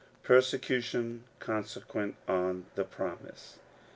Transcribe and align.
23 0.23 0.35
PERSECUTION 0.35 1.23
CONSEQUENT 1.39 2.15
ON 2.27 2.65
THE 2.73 2.83
PROMISE. 2.85 3.59